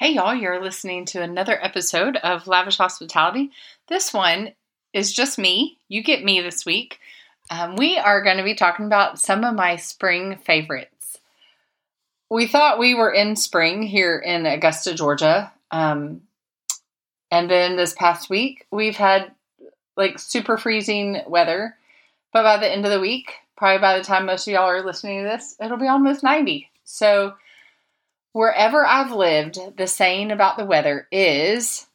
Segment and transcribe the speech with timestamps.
[0.00, 3.50] Hey, y'all, you're listening to another episode of Lavish Hospitality.
[3.88, 4.54] This one
[4.94, 5.76] is just me.
[5.90, 6.98] You get me this week.
[7.50, 11.18] Um, we are going to be talking about some of my spring favorites.
[12.30, 15.52] We thought we were in spring here in Augusta, Georgia.
[15.70, 16.22] Um,
[17.30, 19.32] and then this past week, we've had
[19.98, 21.76] like super freezing weather.
[22.32, 24.82] But by the end of the week, probably by the time most of y'all are
[24.82, 26.70] listening to this, it'll be almost 90.
[26.84, 27.34] So,
[28.32, 31.86] Wherever I've lived, the saying about the weather is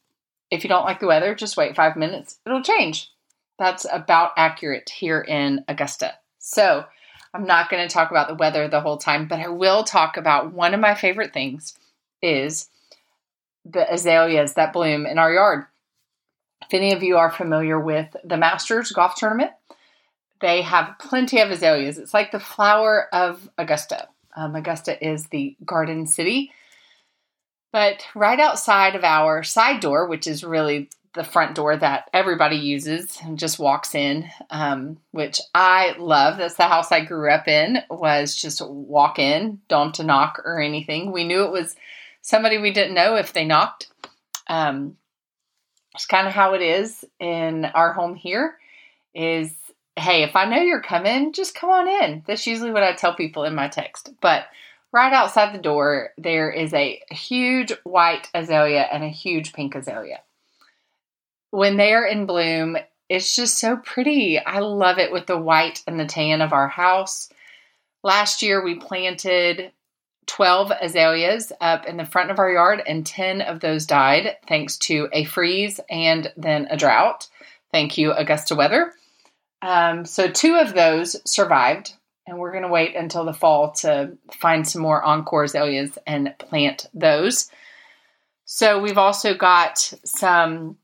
[0.52, 3.10] if you don't like the weather, just wait five minutes, it'll change.
[3.58, 6.16] That's about accurate here in Augusta.
[6.40, 6.86] So,
[7.34, 10.16] I'm not going to talk about the weather the whole time, but I will talk
[10.16, 11.78] about one of my favorite things
[12.22, 12.70] is
[13.66, 15.66] the azaleas that bloom in our yard.
[16.62, 19.52] If any of you are familiar with the Masters golf tournament,
[20.40, 21.98] they have plenty of azaleas.
[21.98, 24.08] It's like the flower of Augusta.
[24.36, 26.52] Um, Augusta is the garden city.
[27.72, 32.58] But right outside of our side door, which is really the front door that everybody
[32.58, 36.38] uses and just walks in, um, which I love.
[36.38, 37.80] That's the house I grew up in.
[37.90, 41.12] Was just walk in, don't to knock or anything.
[41.12, 41.76] We knew it was
[42.22, 43.88] somebody we didn't know if they knocked.
[44.48, 44.98] Um,
[45.96, 48.58] it's kind of how it is in our home here.
[49.14, 49.54] Is
[49.98, 52.24] hey, if I know you're coming, just come on in.
[52.28, 54.10] That's usually what I tell people in my text.
[54.22, 54.46] But
[54.92, 60.22] right outside the door, there is a huge white azalea and a huge pink azalea.
[61.52, 64.40] When they are in bloom, it's just so pretty.
[64.40, 67.30] I love it with the white and the tan of our house.
[68.04, 69.72] Last year, we planted
[70.28, 74.78] 12 azaleas up in the front of our yard, and 10 of those died thanks
[74.78, 77.28] to a freeze and then a drought.
[77.72, 78.94] Thank you, Augusta weather.
[79.66, 81.94] Um, so two of those survived,
[82.28, 86.36] and we're going to wait until the fall to find some more encore azaleas and
[86.38, 87.50] plant those.
[88.46, 90.78] So we've also got some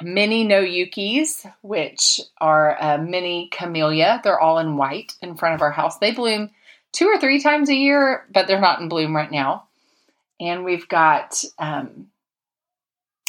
[0.00, 4.20] mini no yukis, which are a mini camellia.
[4.22, 5.98] They're all in white in front of our house.
[5.98, 6.50] They bloom
[6.92, 9.66] two or three times a year, but they're not in bloom right now.
[10.38, 12.06] And we've got um,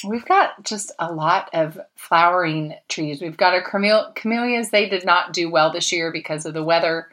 [0.06, 3.22] We've got just a lot of flowering trees.
[3.22, 4.70] We've got our camellias.
[4.70, 7.10] They did not do well this year because of the weather.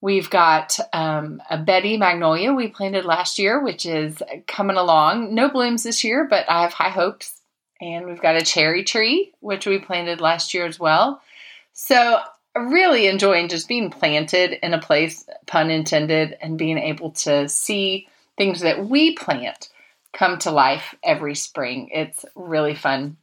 [0.00, 5.34] We've got um, a Betty magnolia we planted last year, which is coming along.
[5.34, 7.40] No blooms this year, but I have high hopes.
[7.80, 11.22] And we've got a cherry tree, which we planted last year as well.
[11.72, 12.20] So,
[12.56, 18.08] really enjoying just being planted in a place, pun intended, and being able to see
[18.36, 19.68] things that we plant
[20.12, 21.90] come to life every spring.
[21.92, 23.16] It's really fun.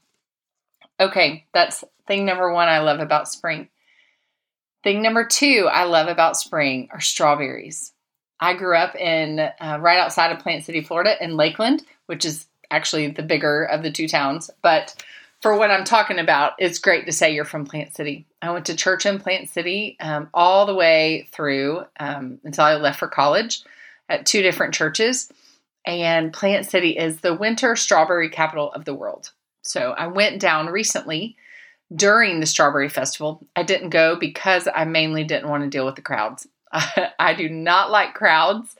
[0.99, 3.69] Okay, that's thing number one I love about spring.
[4.83, 7.91] Thing number two I love about spring are strawberries.
[8.39, 12.45] I grew up in uh, right outside of Plant City, Florida, in Lakeland, which is
[12.69, 14.49] actually the bigger of the two towns.
[14.61, 15.03] But
[15.41, 18.25] for what I'm talking about, it's great to say you're from Plant City.
[18.41, 22.75] I went to church in Plant City um, all the way through um, until I
[22.75, 23.63] left for college
[24.09, 25.31] at two different churches
[25.85, 29.31] and Plant City is the winter strawberry capital of the world.
[29.61, 31.37] So I went down recently
[31.93, 33.45] during the strawberry festival.
[33.55, 36.47] I didn't go because I mainly didn't want to deal with the crowds.
[36.71, 38.75] I do not like crowds.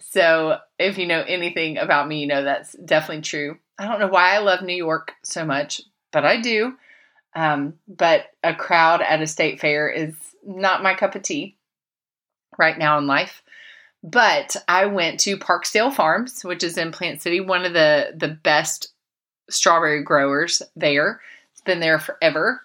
[0.00, 3.58] So if you know anything about me, you know that's definitely true.
[3.78, 5.80] I don't know why I love New York so much,
[6.12, 6.74] but I do.
[7.34, 10.14] Um, but a crowd at a state fair is
[10.44, 11.56] not my cup of tea
[12.58, 13.42] right now in life.
[14.02, 18.28] But I went to Parkesdale Farms, which is in Plant City, one of the the
[18.28, 18.92] best
[19.48, 21.20] strawberry growers there.
[21.52, 22.62] It's been there forever.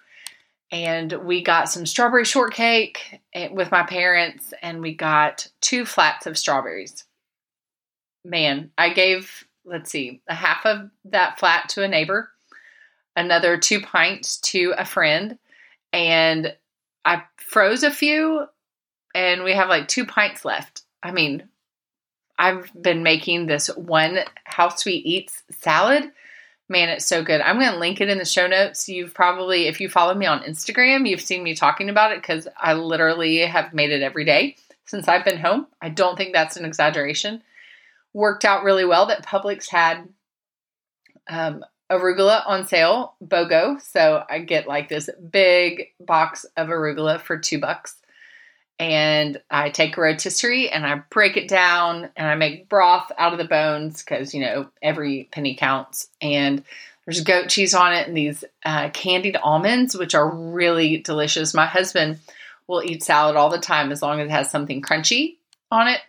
[0.70, 6.26] And we got some strawberry shortcake eh, with my parents, and we got two flats
[6.26, 7.04] of strawberries.
[8.22, 12.30] Man, I gave, let's see, a half of that flat to a neighbor,
[13.16, 15.38] another two pints to a friend,
[15.90, 16.54] and
[17.06, 18.44] I froze a few,
[19.14, 21.48] and we have like two pints left I mean,
[22.38, 26.10] I've been making this one How Sweet Eats salad.
[26.68, 27.40] Man, it's so good.
[27.40, 28.88] I'm going to link it in the show notes.
[28.88, 32.46] You've probably, if you follow me on Instagram, you've seen me talking about it because
[32.56, 35.66] I literally have made it every day since I've been home.
[35.80, 37.42] I don't think that's an exaggeration.
[38.12, 40.08] Worked out really well that Publix had
[41.28, 43.80] um, arugula on sale, BOGO.
[43.80, 47.96] So I get like this big box of arugula for two bucks
[48.78, 53.38] and I take rotisserie and I break it down and I make broth out of
[53.38, 56.08] the bones because you know every penny counts.
[56.20, 56.62] And
[57.04, 61.54] there's goat cheese on it and these uh, candied almonds, which are really delicious.
[61.54, 62.18] My husband
[62.66, 65.36] will eat salad all the time as long as it has something crunchy
[65.70, 66.00] on it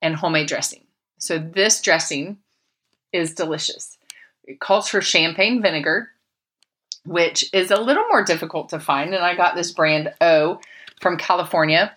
[0.00, 0.84] and homemade dressing.
[1.18, 2.38] So this dressing
[3.12, 3.98] is delicious.
[4.44, 6.10] It calls for champagne vinegar,
[7.04, 9.14] which is a little more difficult to find.
[9.14, 10.60] And I got this brand O
[11.00, 11.94] from California.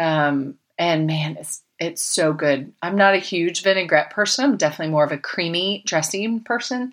[0.00, 2.72] Um, and man, it's it's so good.
[2.82, 4.44] I'm not a huge vinaigrette person.
[4.44, 6.92] I'm definitely more of a creamy dressing person.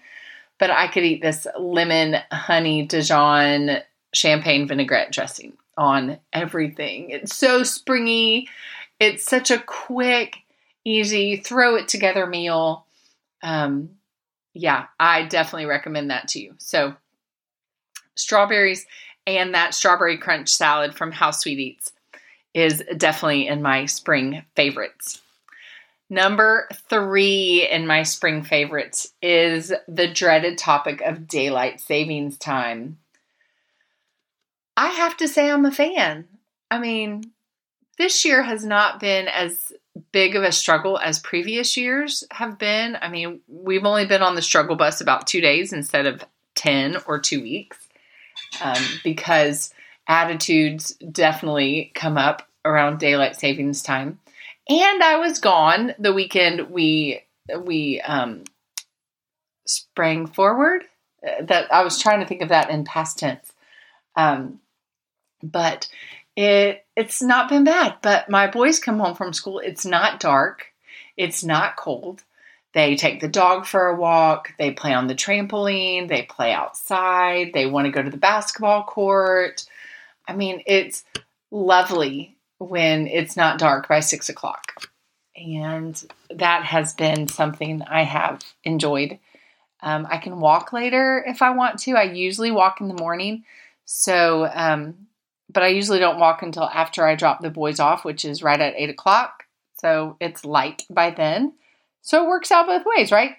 [0.59, 3.77] But I could eat this lemon honey Dijon
[4.13, 7.11] champagne vinaigrette dressing on everything.
[7.11, 8.49] It's so springy.
[8.99, 10.37] It's such a quick,
[10.83, 12.85] easy, throw it together meal.
[13.43, 13.91] Um,
[14.53, 16.55] yeah, I definitely recommend that to you.
[16.57, 16.95] So,
[18.15, 18.87] strawberries
[19.27, 21.91] and that strawberry crunch salad from How Sweet Eats
[22.57, 25.21] is definitely in my spring favorites.
[26.09, 32.97] Number three in my spring favorites is the dreaded topic of daylight savings time.
[34.75, 36.27] I have to say, I'm a fan.
[36.71, 37.31] I mean,
[37.99, 39.71] this year has not been as
[40.11, 42.97] big of a struggle as previous years have been.
[42.99, 46.25] I mean, we've only been on the struggle bus about two days instead of
[46.55, 47.77] 10 or two weeks
[48.61, 49.71] um, because
[50.07, 54.19] attitudes definitely come up around daylight savings time.
[54.69, 57.21] And I was gone the weekend we
[57.57, 58.43] we um,
[59.65, 60.83] sprang forward.
[61.25, 63.51] Uh, that I was trying to think of that in past tense.
[64.15, 64.59] Um,
[65.41, 65.87] but
[66.35, 67.95] it it's not been bad.
[68.01, 69.59] But my boys come home from school.
[69.59, 70.67] It's not dark.
[71.15, 72.23] It's not cold.
[72.73, 74.53] They take the dog for a walk.
[74.59, 76.09] They play on the trampoline.
[76.09, 77.51] They play outside.
[77.53, 79.65] They want to go to the basketball court.
[80.27, 81.03] I mean, it's
[81.51, 84.73] lovely when it's not dark by six o'clock.
[85.35, 86.01] And
[86.31, 89.19] that has been something I have enjoyed.
[89.81, 91.93] Um, I can walk later if I want to.
[91.93, 93.43] I usually walk in the morning.
[93.85, 95.07] So, um,
[95.49, 98.59] but I usually don't walk until after I drop the boys off, which is right
[98.59, 99.43] at eight o'clock.
[99.79, 101.53] So it's light by then.
[102.01, 103.35] So it works out both ways, right?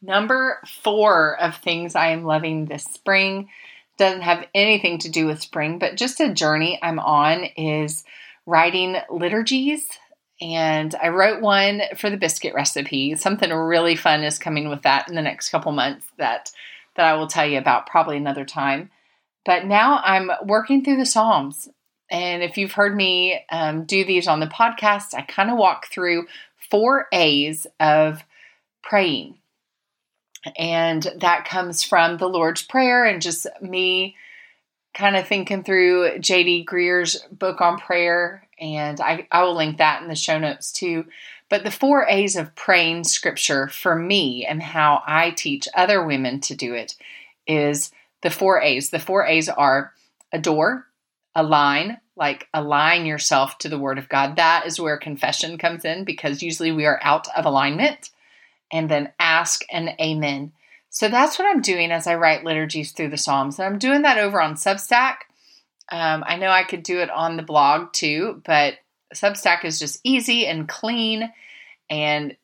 [0.00, 3.48] Number four of things I am loving this spring
[3.98, 8.04] doesn't have anything to do with spring, but just a journey I'm on is
[8.46, 9.88] writing liturgies.
[10.40, 13.14] And I wrote one for the biscuit recipe.
[13.16, 16.50] Something really fun is coming with that in the next couple months that
[16.96, 18.90] that I will tell you about probably another time.
[19.44, 21.68] But now I'm working through the Psalms.
[22.10, 25.88] And if you've heard me um, do these on the podcast, I kind of walk
[25.88, 26.26] through
[26.70, 28.22] four A's of
[28.82, 29.38] praying.
[30.56, 34.16] And that comes from the Lord's Prayer and just me
[34.94, 36.64] kind of thinking through J.D.
[36.64, 38.46] Greear's book on prayer.
[38.60, 41.06] And I, I will link that in the show notes too.
[41.50, 46.40] But the four A's of praying scripture for me and how I teach other women
[46.42, 46.96] to do it
[47.46, 47.90] is
[48.22, 48.90] the four A's.
[48.90, 49.92] The four A's are
[50.32, 50.86] adore,
[51.34, 54.36] align, like align yourself to the Word of God.
[54.36, 58.10] That is where confession comes in because usually we are out of alignment
[58.74, 60.52] and then ask and amen.
[60.90, 63.58] So that's what I'm doing as I write liturgies through the Psalms.
[63.58, 65.18] And I'm doing that over on Substack.
[65.92, 68.74] Um, I know I could do it on the blog too, but
[69.14, 71.32] Substack is just easy and clean.
[71.88, 72.36] And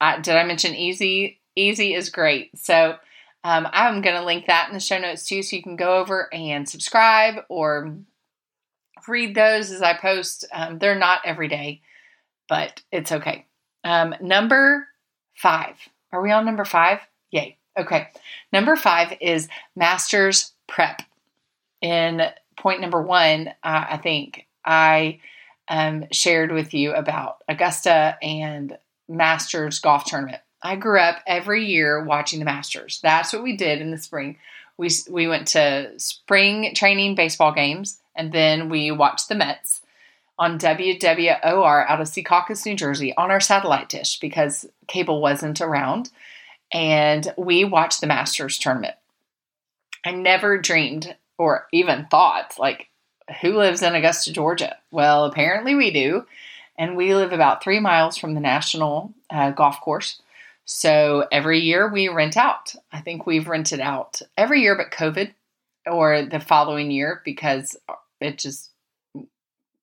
[0.00, 1.38] I, did I mention easy?
[1.54, 2.58] Easy is great.
[2.58, 2.96] So
[3.44, 5.98] um, I'm going to link that in the show notes too, so you can go
[5.98, 7.96] over and subscribe or
[9.06, 10.44] read those as I post.
[10.52, 11.82] Um, they're not every day,
[12.48, 13.46] but it's okay.
[13.84, 14.88] Um, number
[15.36, 15.76] five.
[16.12, 17.00] Are we on number five?
[17.30, 17.56] Yay.
[17.78, 18.08] Okay.
[18.52, 21.02] Number five is master's prep.
[21.80, 22.22] In
[22.56, 25.20] point number one, uh, I think I
[25.68, 28.76] um, shared with you about Augusta and
[29.08, 30.40] Masters golf tournament.
[30.62, 32.98] I grew up every year watching the Masters.
[33.02, 34.38] That's what we did in the spring.
[34.78, 39.80] We we went to spring training baseball games, and then we watched the Mets
[40.38, 46.10] on WWOR out of Secaucus, New Jersey, on our satellite dish because cable wasn't around,
[46.72, 48.94] and we watched the Masters tournament.
[50.04, 52.88] I never dreamed or even thought like
[53.40, 54.76] who lives in Augusta, Georgia?
[54.90, 56.26] Well, apparently we do.
[56.78, 60.20] And we live about three miles from the national uh, golf course.
[60.64, 62.74] So every year we rent out.
[62.92, 65.32] I think we've rented out every year but COVID
[65.86, 67.76] or the following year because
[68.20, 68.70] it just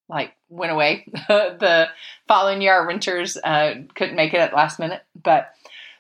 [0.10, 1.06] like went away.
[1.28, 1.88] the
[2.28, 5.02] following year, our renters uh, couldn't make it at last minute.
[5.22, 5.54] But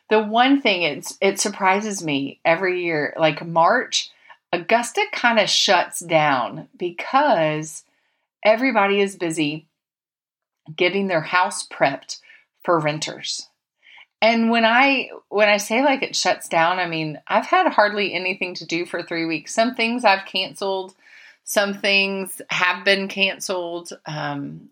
[0.10, 4.12] the one thing it's it surprises me every year, like March,
[4.52, 7.84] Augusta kind of shuts down because
[8.44, 9.68] everybody is busy
[10.76, 12.20] getting their house prepped
[12.64, 13.50] for renters.
[14.22, 18.14] And when I when I say like it shuts down, I mean I've had hardly
[18.14, 19.54] anything to do for three weeks.
[19.54, 20.94] Some things I've canceled,
[21.44, 23.92] some things have been canceled.
[24.06, 24.70] Um,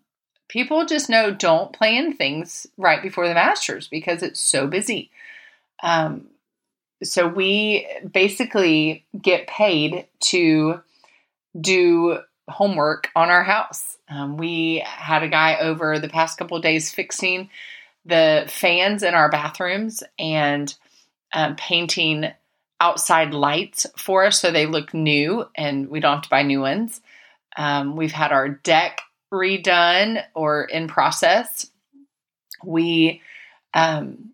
[0.48, 5.10] people just know don't plan things right before the Masters because it's so busy.
[5.82, 6.28] Um,
[7.02, 10.80] so we basically get paid to
[11.60, 13.98] do homework on our house.
[14.08, 17.50] Um, we had a guy over the past couple days fixing
[18.04, 20.74] the fans in our bathrooms and
[21.32, 22.30] um, painting
[22.82, 26.60] outside lights for us so they look new and we don't have to buy new
[26.60, 27.00] ones.
[27.56, 31.70] Um, we've had our deck redone or in process.
[32.64, 33.22] We
[33.72, 34.32] um,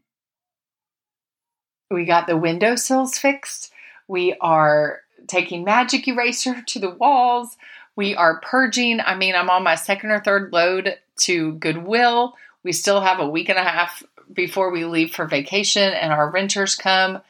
[1.91, 3.71] we got the windowsills fixed.
[4.09, 7.55] We are taking magic eraser to the walls.
[7.97, 9.01] We are purging.
[9.01, 12.35] I mean, I'm on my second or third load to Goodwill.
[12.63, 14.03] We still have a week and a half
[14.33, 17.21] before we leave for vacation and our renters come.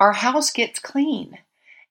[0.00, 1.38] Our house gets clean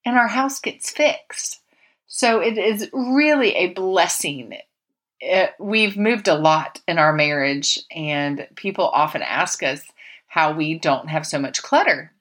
[0.04, 1.62] and our house gets fixed.
[2.08, 4.58] So it is really a blessing.
[5.20, 9.84] It, we've moved a lot in our marriage, and people often ask us
[10.28, 12.12] how we don't have so much clutter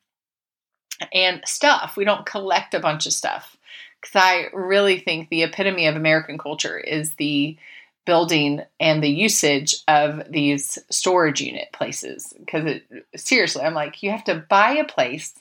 [1.14, 1.96] and stuff.
[1.96, 3.56] We don't collect a bunch of stuff.
[4.00, 7.56] Because I really think the epitome of American culture is the
[8.04, 12.34] building and the usage of these storage unit places.
[12.38, 12.80] Because
[13.16, 15.34] seriously, I'm like, you have to buy a place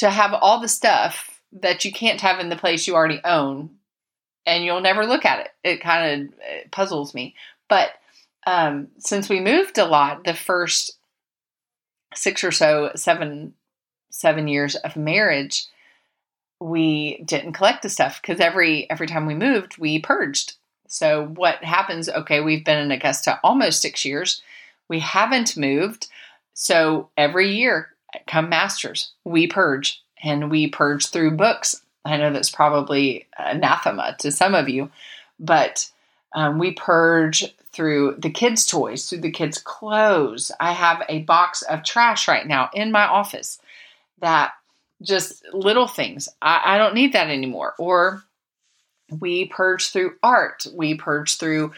[0.00, 3.68] to have all the stuff that you can't have in the place you already own,
[4.46, 5.48] and you'll never look at it.
[5.62, 7.34] It kind of puzzles me.
[7.68, 7.90] But
[8.46, 10.92] um, since we moved a lot, the first
[12.14, 13.52] six or so, seven,
[14.10, 15.66] seven years of marriage,
[16.60, 20.54] we didn't collect the stuff because every every time we moved, we purged.
[20.88, 22.08] So what happens?
[22.08, 24.40] Okay, we've been in Augusta almost six years.
[24.88, 26.08] We haven't moved.
[26.54, 27.90] So every year,
[28.26, 31.80] come Masters, we purge and we purge through books.
[32.04, 34.90] I know that's probably anathema to some of you,
[35.38, 35.90] but
[36.34, 40.50] um, we purge through the kids' toys, through the kids' clothes.
[40.60, 43.58] I have a box of trash right now in my office
[44.20, 44.52] that
[45.02, 46.28] just little things.
[46.42, 47.74] I, I don't need that anymore.
[47.78, 48.22] Or
[49.18, 51.72] we purge through art, we purge through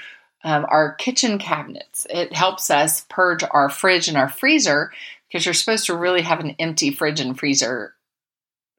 [0.44, 2.06] um, our kitchen cabinets.
[2.10, 4.92] It helps us purge our fridge and our freezer
[5.32, 7.94] because you're supposed to really have an empty fridge and freezer,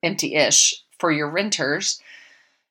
[0.03, 2.00] empty ish, for your renters.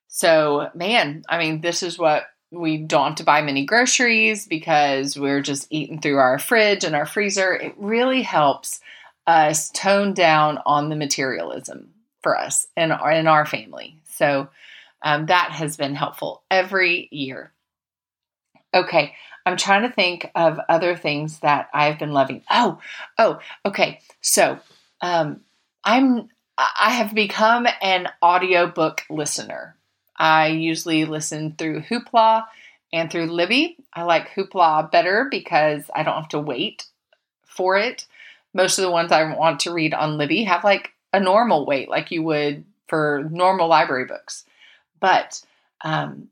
[0.07, 5.19] So, man, I mean, this is what we don't have to buy many groceries because
[5.19, 7.53] we're just eating through our fridge and our freezer.
[7.53, 8.79] It really helps
[9.27, 11.89] us tone down on the materialism
[12.21, 13.99] for us and in our family.
[14.05, 14.49] So
[15.01, 17.51] um, that has been helpful every year.
[18.73, 19.13] Okay,
[19.45, 22.43] I'm trying to think of other things that I've been loving.
[22.49, 22.79] Oh,
[23.17, 23.99] oh, okay.
[24.21, 24.59] So
[25.01, 25.41] um,
[25.83, 29.75] I'm I have become an audiobook listener.
[30.17, 32.45] I usually listen through Hoopla
[32.93, 33.77] and through Libby.
[33.91, 36.85] I like Hoopla better because I don't have to wait
[37.45, 38.05] for it
[38.53, 41.89] most of the ones I want to read on Libby have like a normal wait,
[41.89, 44.45] like you would for normal library books.
[44.99, 45.41] But
[45.81, 46.29] um,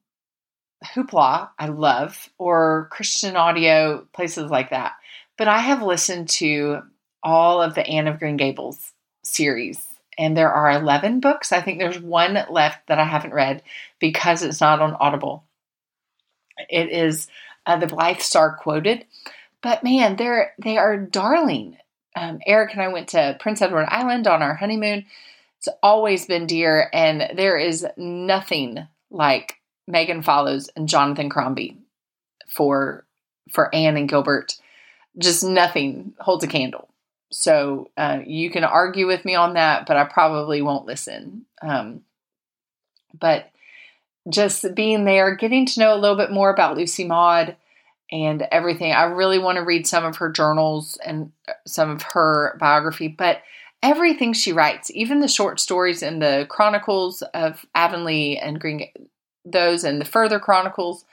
[0.83, 4.93] Hoopla, I love, or Christian audio, places like that.
[5.38, 6.81] But I have listened to
[7.23, 9.83] all of the Anne of Green Gables series,
[10.17, 11.51] and there are 11 books.
[11.51, 13.63] I think there's one left that I haven't read
[14.00, 15.43] because it's not on Audible.
[16.69, 17.27] It is
[17.65, 19.05] uh, the Blythes Are Quoted.
[19.61, 21.77] But man, they're they are darling
[22.15, 25.05] um, Eric and I went to Prince Edward Island on our honeymoon.
[25.57, 29.57] It's always been dear, and there is nothing like
[29.91, 31.77] Megan Follows and Jonathan Crombie
[32.48, 33.05] for
[33.51, 34.57] for Anne and Gilbert.
[35.17, 36.88] Just nothing holds a candle.
[37.31, 41.45] So uh, you can argue with me on that, but I probably won't listen.
[41.62, 42.01] Um,
[43.17, 43.51] but
[44.29, 47.55] just being there, getting to know a little bit more about Lucy Maud,
[48.12, 48.91] and everything.
[48.91, 53.07] I really want to read some of her journals and uh, some of her biography,
[53.07, 53.41] but
[53.81, 58.88] everything she writes, even the short stories in the chronicles of Avonlea and Green,
[59.45, 61.05] those and the further chronicles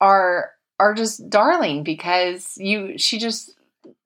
[0.00, 3.54] are are just darling because you she just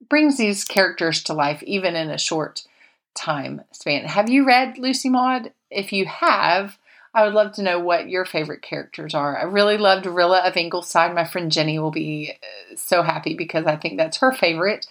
[0.08, 2.66] brings these characters to life even in a short
[3.14, 4.04] time span.
[4.04, 5.52] Have you read Lucy Maud?
[5.70, 6.78] If you have,
[7.14, 9.38] I would love to know what your favorite characters are.
[9.38, 11.14] I really loved Rilla of Ingleside.
[11.14, 14.86] My friend Jenny will be uh, so happy because I think that's her favorite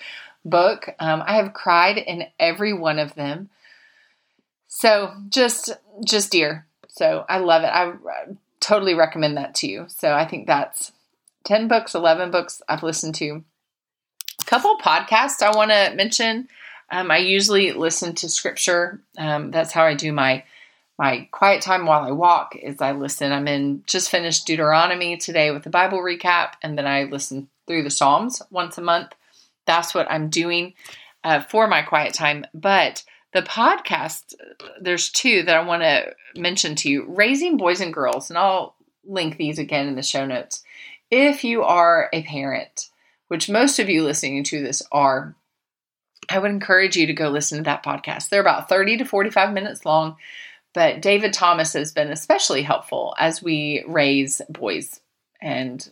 [0.46, 0.90] book.
[1.00, 3.50] Um, I have cried in every one of them.
[4.68, 5.72] So just,
[6.06, 6.66] just dear.
[6.94, 7.68] So I love it.
[7.68, 8.26] I, I
[8.60, 9.86] totally recommend that to you.
[9.90, 10.92] So I think that's
[11.46, 13.44] 10 books, 11 books I've listened to.
[14.40, 16.48] A couple podcasts I want to mention.
[16.92, 19.02] Um, I usually listen to scripture.
[19.18, 20.44] Um, that's how I do my
[21.00, 23.32] my quiet time while I walk is I listen.
[23.32, 27.82] I'm in just finished Deuteronomy today with the Bible recap, and then I listen through
[27.82, 29.16] the Psalms once a month.
[29.66, 30.76] That's what I'm doing
[31.24, 32.46] uh, for my quiet time.
[32.54, 34.36] But the podcast,
[34.80, 38.76] there's two that I want to mention to you Raising Boys and Girls, and I'll
[39.04, 40.64] link these again in the show notes.
[41.10, 42.90] If you are a parent,
[43.28, 45.36] which most of you listening to this are,
[46.30, 48.30] I would encourage you to go listen to that podcast.
[48.30, 50.16] They're about 30 to 45 minutes long,
[50.74, 55.00] but David Thomas has been especially helpful as we raise boys.
[55.42, 55.88] And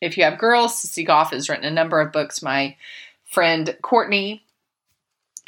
[0.00, 2.42] if you have girls, Sissy Goff has written a number of books.
[2.42, 2.76] My
[3.24, 4.44] friend Courtney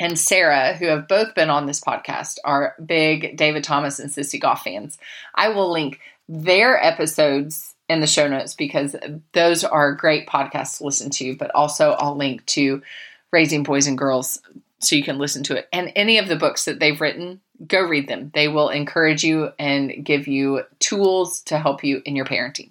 [0.01, 4.41] and Sarah, who have both been on this podcast, are big David Thomas and Sissy
[4.41, 4.99] Goff fans.
[5.35, 8.97] I will link their episodes in the show notes because
[9.33, 12.83] those are great podcasts to listen to, but also I'll link to
[13.31, 14.41] Raising Boys and Girls
[14.79, 15.69] so you can listen to it.
[15.71, 18.31] And any of the books that they've written, go read them.
[18.33, 22.71] They will encourage you and give you tools to help you in your parenting.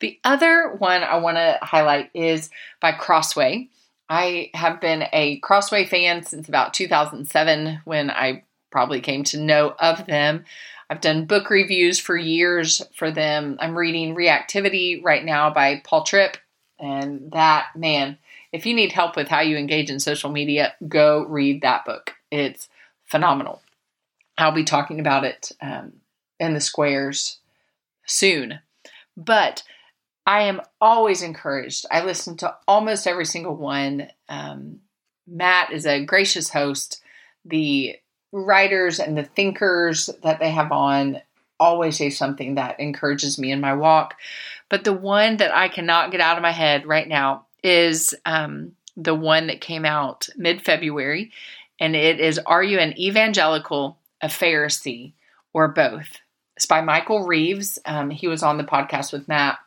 [0.00, 2.50] The other one I want to highlight is
[2.80, 3.68] by Crossway.
[4.08, 9.74] I have been a Crossway fan since about 2007 when I probably came to know
[9.78, 10.44] of them.
[10.90, 13.58] I've done book reviews for years for them.
[13.60, 16.38] I'm reading Reactivity right now by Paul Tripp,
[16.78, 18.16] and that, man,
[18.52, 22.14] if you need help with how you engage in social media, go read that book.
[22.30, 22.68] It's
[23.04, 23.60] phenomenal.
[24.38, 25.92] I'll be talking about it um,
[26.40, 27.38] in the squares
[28.06, 28.60] soon.
[29.16, 29.62] But
[30.28, 31.86] I am always encouraged.
[31.90, 34.08] I listen to almost every single one.
[34.28, 34.80] Um,
[35.26, 37.02] Matt is a gracious host.
[37.46, 37.96] The
[38.30, 41.22] writers and the thinkers that they have on
[41.58, 44.16] always say something that encourages me in my walk.
[44.68, 48.72] But the one that I cannot get out of my head right now is um,
[48.98, 51.32] the one that came out mid February,
[51.80, 55.14] and it is Are You an Evangelical, a Pharisee,
[55.54, 56.18] or Both?
[56.58, 57.78] It's by Michael Reeves.
[57.86, 59.58] Um, he was on the podcast with Matt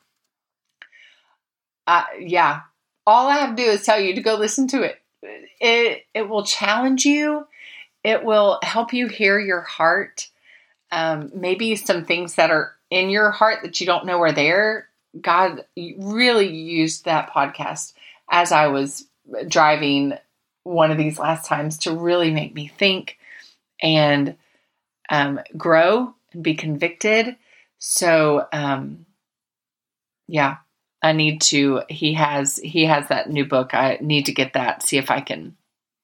[1.88, 2.62] uh, yeah,
[3.06, 5.02] all I have to do is tell you to go listen to it.
[5.60, 7.48] It it will challenge you.
[8.04, 10.30] It will help you hear your heart.
[10.92, 14.90] Um, maybe some things that are in your heart that you don't know are there.
[15.20, 17.94] God really used that podcast
[18.30, 19.06] as I was
[19.48, 20.14] driving
[20.64, 23.18] one of these last times to really make me think
[23.82, 24.36] and
[25.10, 27.36] um, grow and be convicted.
[27.80, 29.06] So, um,
[30.28, 30.58] yeah,
[31.02, 33.74] I need to he has he has that new book.
[33.74, 35.56] I need to get that, see if I can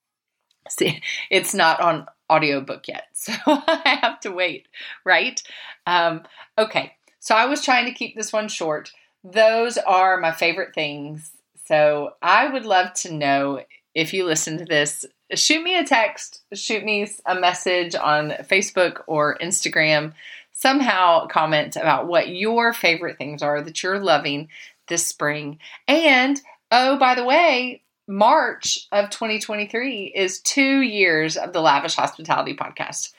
[0.70, 3.06] see it's not on audiobook yet.
[3.14, 4.68] So I have to wait,
[5.04, 5.42] right?
[5.86, 6.24] Um,
[6.58, 6.94] okay.
[7.20, 8.92] So I was trying to keep this one short.
[9.24, 11.32] Those are my favorite things.
[11.66, 16.42] So I would love to know if you listen to this, shoot me a text,
[16.54, 20.14] shoot me a message on Facebook or Instagram.
[20.54, 24.50] Somehow comment about what your favorite things are that you're loving
[24.88, 25.60] this spring.
[25.88, 32.56] And oh, by the way, March of 2023 is two years of the Lavish Hospitality
[32.56, 33.13] podcast.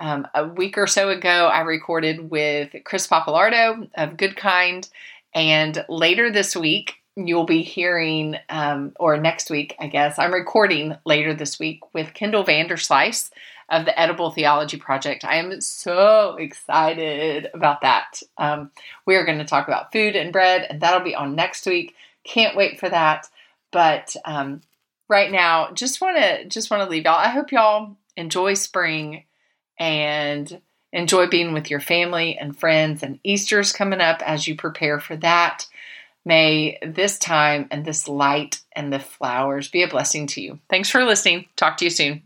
[0.00, 4.88] Um, a week or so ago, I recorded with Chris Papalardo of Good Kind.
[5.34, 6.94] And later this week,
[7.26, 12.14] you'll be hearing, um, or next week, I guess, I'm recording later this week with
[12.14, 13.30] Kendall Vanderslice
[13.68, 15.24] of the Edible Theology Project.
[15.24, 18.22] I am so excited about that.
[18.38, 18.70] Um,
[19.04, 21.94] we are going to talk about food and bread, and that'll be on next week.
[22.24, 23.26] Can't wait for that.
[23.72, 24.62] But um,
[25.08, 27.18] right now, just want to just want to leave y'all.
[27.18, 29.24] I hope y'all enjoy spring
[29.78, 30.60] and
[30.92, 33.02] enjoy being with your family and friends.
[33.02, 35.66] And Easter's coming up as you prepare for that.
[36.28, 40.58] May this time and this light and the flowers be a blessing to you.
[40.68, 41.46] Thanks for listening.
[41.56, 42.22] Talk to you soon.